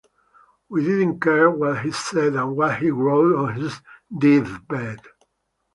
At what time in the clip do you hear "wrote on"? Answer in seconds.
2.89-3.61